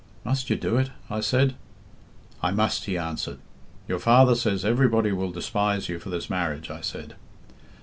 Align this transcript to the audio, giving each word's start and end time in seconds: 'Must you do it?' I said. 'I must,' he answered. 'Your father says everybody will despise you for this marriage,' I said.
'Must 0.23 0.49
you 0.49 0.55
do 0.55 0.77
it?' 0.77 0.89
I 1.11 1.19
said. 1.19 1.53
'I 2.41 2.51
must,' 2.53 2.85
he 2.85 2.97
answered. 2.97 3.37
'Your 3.87 3.99
father 3.99 4.33
says 4.33 4.65
everybody 4.65 5.11
will 5.11 5.29
despise 5.29 5.89
you 5.89 5.99
for 5.99 6.09
this 6.09 6.27
marriage,' 6.27 6.71
I 6.71 6.81
said. 6.81 7.13